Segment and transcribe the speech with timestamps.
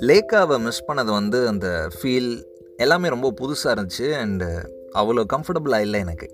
[0.00, 2.44] லேக்காவை miss பண்ணது வந்து அந்த ஃபீல்
[2.76, 6.28] எல்லாமே ரொம்ப புதுசாக இருந்துச்சு அண்டு அவ்வளோ கம்ஃபர்டபுளாக இல்லை எனக்கு.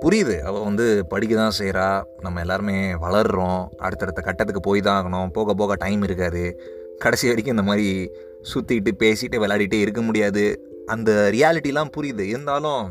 [0.00, 0.40] புரியுது.
[0.40, 5.32] அவள் வந்து படிக்க தான் செய்கிறா நம்ம எல்லாருமே வளர்கிறோம் அடுத்தடுத்த கட்டத்துக்கு போய் தான் ஆகணும்.
[5.32, 6.60] போக போக டைம் இருக்காது.
[6.98, 8.10] கடைசி வரைக்கும் இந்த மாதிரி
[8.54, 10.68] சுற்றிக்கிட்டு பேசிட்டு விளையாடிட்டே இருக்க முடியாது.
[10.86, 12.20] அந்த ரியாலிட்டிலாம் புரியுது.
[12.20, 12.88] இருந்தாலும்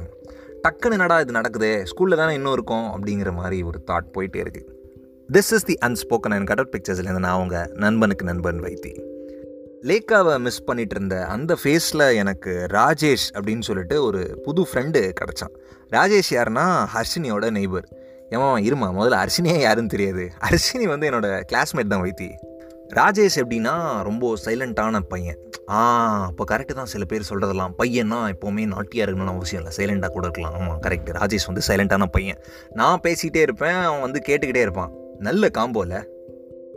[0.68, 1.84] டக்குன்னு என்னடா இது நடக்குது?
[1.86, 2.86] ஸ்கூலில் தானே இன்னும் இருக்கும்?
[2.86, 4.71] அப்படிங்கிற மாதிரி ஒரு தாட் போயிட்டே இருக்குது
[5.36, 8.92] this is the unspoken and கடவுட் பிக்சர்ஸ்லேருந்து நான் அவங்க நண்பனுக்கு நண்பன் வைத்தி
[9.90, 15.54] லேக்காவை மிஸ் பண்ணிட்டு இருந்த அந்த ஃபேஸில் எனக்கு ராஜேஷ் அப்படின்னு சொல்லிட்டு ஒரு புது ஃப்ரெண்டு கிடச்சான்.
[15.92, 17.88] ராஜேஷ் யாருன்னா ஹர்ஷினியோட நெய்பர்
[18.30, 18.90] ஏமா இருமா?
[19.00, 20.32] முதல்ல அர்ஷினியே யாருன்னு தெரியாது.
[20.50, 22.30] அர்ஷினி வந்து என்னோட கிளாஸ்மேட் தான் வைத்தி.
[23.00, 25.40] ராஜேஷ் எப்படின்னா ரொம்ப சைலண்ட்டான பையன்.
[25.70, 25.82] ஆ
[26.26, 29.76] அப்போ கரெக்டு தான் சில பேர் சொல்கிறதெல்லாம் பையன்னா எப்போவுமே நாட்டியாக இருக்கணும்னு அவசியம் இல்லை.
[29.80, 30.58] சைலண்ட்டாக கூட இருக்கலாம்.
[30.60, 32.42] ஆமாம் கரெக்ட் ராஜேஷ் வந்து சைலண்ட்டான பையன்.
[32.74, 34.92] நான் பேசிக்கிட்டே இருப்பேன் அவன் வந்து கேட்டுக்கிட்டே இருப்பான்.
[35.26, 35.98] நல்ல காம்போவில்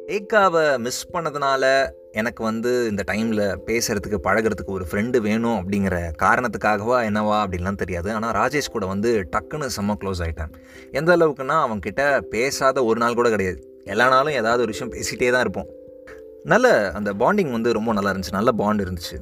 [0.07, 1.65] ஏக்காவை மிஸ் பண்ணதுனால
[2.13, 8.13] எனக்கு வந்து இந்த டைமில் பேசுகிறதுக்கு பழகிறதுக்கு ஒரு ஃப்ரெண்டு வேணும் அப்படிங்கிற காரணத்துக்காகவா என்னவா அப்படின்லாம் தெரியாது.
[8.13, 10.53] ஆனால் ராஜேஷ் கூட வந்து டக்குன்னு செம்ம க்ளோஸ் ஆகிட்டேன்
[10.91, 13.59] எந்த அளவுக்குன்னா அவன்கிட்ட பேசாத ஒரு நாள் கூட கிடையாது.
[13.85, 15.71] எல்லா நாளும் ஏதாவது ஒரு விஷயம் பேசிகிட்டே தான் இருப்போம்.
[16.43, 18.39] நல்ல அந்த பாண்டிங் வந்து ரொம்ப நல்லா இருந்துச்சு.
[18.41, 19.19] நல்ல பாண்ட் இருந்துச்சு.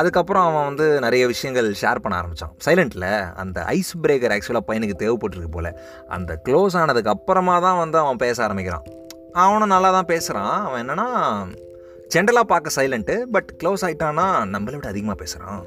[0.00, 5.50] அதுக்கப்புறம் அவன் வந்து நிறைய விஷயங்கள் ஷேர் பண்ண ஆரம்பித்தான் சைலண்ட்டில் அந்த ஐஸ் பிரேக்கர் ஆக்சுவலாக பையனுக்கு தேவைப்பட்டிருக்கு
[5.50, 5.70] போல்.
[6.08, 8.84] அந்த க்ளோஸ் ஆனதுக்கு அப்புறமா தான் வந்து அவன் பேச ஆரம்பிக்கிறான்.
[9.32, 11.08] அவனும் நல்லா தான் பேசுகிறான் அவன் என்னென்னா
[12.14, 15.62] ஜென்ரலாக பார்க்க சைலண்ட்டு பட் க்ளோஸ் ஆகிட்டான்னா நம்மளை விட அதிகமாக பேசுகிறான்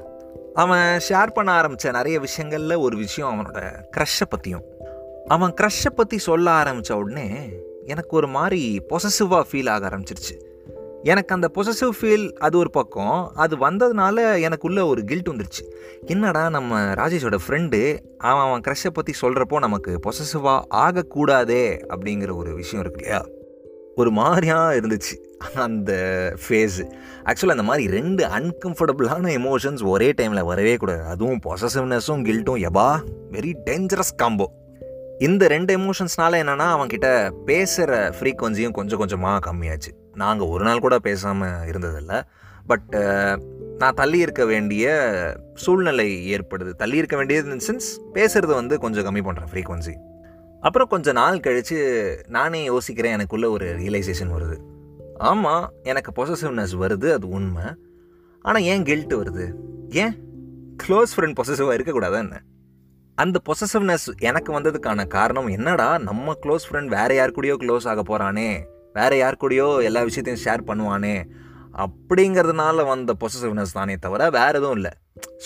[0.54, 3.60] அவன் ஷேர் பண்ண ஆரம்பித்த நிறைய விஷயங்களில் ஒரு விஷயம் அவனோட
[3.96, 4.64] க்ரஷ்ஷை பற்றியும்
[5.26, 7.26] அவன் க்ரஷ்ஷை பற்றி சொல்ல ஆரம்பித்த உடனே
[7.84, 10.36] எனக்கு ஒரு மாதிரி பொசசிவாக ஃபீல் ஆக ஆரம்பிச்சிருச்சு.
[11.02, 13.32] எனக்கு அந்த பொசசிவ் ஃபீல் அது ஒரு பக்கம்.
[13.34, 15.64] அது வந்ததுனால எனக்குள்ளே ஒரு கில்ட் வந்துருச்சு.
[16.06, 22.84] என்னடா நம்ம ராஜேஷோட ஃப்ரெண்டு அவன் அவன் க்ரஷ்ஷை பற்றி சொல்கிறப்போ நமக்கு பொசசிவாக ஆகக்கூடாதே அப்படிங்கிற ஒரு விஷயம்
[22.86, 23.26] இருக்கு இல்லையா?
[23.94, 25.16] ஒரு மாதிரியாக இருந்துச்சு
[25.54, 25.92] அந்த
[26.48, 26.92] ஃபேஸு
[27.24, 31.02] ஆக்சுவலாக அந்த மாதிரி ரெண்டு அன்கம்ஃபர்டபுளான எமோஷன்ஸ் ஒரே டைமில் வரவே கூடாது.
[31.04, 32.98] அதுவும் பொசசிவ்னஸும் கில்ட்டும் எபா
[33.30, 34.50] வெரி டேஞ்சரஸ் காம்போ
[35.18, 39.99] இந்த ரெண்டு எமோஷன்ஸ்னால என்னென்னா அவன்கிட்ட பேசுகிற ஃப்ரீக்வன்சியும் கொஞ்சம் கொஞ்சமாக கம்மியாச்சு.
[40.22, 42.14] நாங்கள் ஒரு நாள் கூட பேசாமல் இருந்ததில்ல.
[42.66, 42.94] பட்
[43.80, 44.86] நான் தள்ளி இருக்க வேண்டிய
[45.54, 46.70] சூழ்நிலை ஏற்படுது.
[46.82, 49.94] தள்ளி இருக்க வேண்டியது இன் சென்ஸ் பேசுகிறது வந்து கொஞ்சம் கம்மி பண்ணுறேன் ஃப்ரீக்வன்சி
[50.60, 51.78] அப்புறம் கொஞ்சம் நாள் கழித்து
[52.28, 54.56] நானே யோசிக்கிறேன் எனக்குள்ளே ஒரு ரியலைசேஷன் வருது.
[55.30, 57.64] ஆமாம் எனக்கு பொசசிவ்னஸ் வருது அது உண்மை.
[58.44, 59.46] ஆனால் ஏன் கில்ட்டு வருது?
[60.02, 60.14] ஏன்?
[60.82, 62.36] க்ளோஸ் ஃப்ரெண்ட் பொசசிவாக இருக்கக்கூடாதா என்ன?
[63.18, 65.88] அந்த பொசசிவ்னஸ் எனக்கு வந்ததுக்கான காரணம் என்னடா?
[66.08, 68.50] நம்ம க்ளோஸ் ஃப்ரெண்ட் வேறு யார் கூடயோ க்ளோஸ் ஆக போகிறானே
[68.92, 71.16] வேறு யார் கூடயோ எல்லா விஷயத்தையும் ஷேர் பண்ணுவானே
[71.84, 74.90] அப்படிங்கிறதுனால வந்த பொசசிவ்னஸ் தானே தவிர வேறு எதுவும் இல்லை.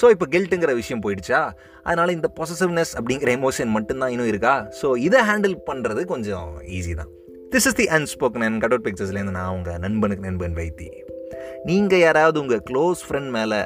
[0.00, 1.40] ஸோ இப்போ கில்ட்டுங்கிற விஷயம் போயிடுச்சா?
[1.82, 4.54] அதனால் இந்த பொசசிவ்னஸ் அப்படிங்கிற எமோஷன் மட்டும்தான் இன்னும் இருக்கா?
[4.82, 7.10] ஸோ இதை ஹேண்டில் பண்ணுறது கொஞ்சம் ஈஸி தான்.
[7.52, 10.88] This is the unspoken and out பிக்சர்ஸ்லேருந்து நான் உங்கள் நண்பனுக்கு நண்பன் வைத்தி.
[11.64, 13.60] நீங்கள் யாராவது உங்கள் க்ளோஸ் ஃப்ரெண்ட் மேலே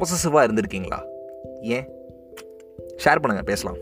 [0.00, 1.00] பொசசிவாக இருந்திருக்கீங்களா?
[1.60, 1.88] ஏன்?
[3.04, 3.80] ஷேர் பண்ணுங்கள் பேசலாம்.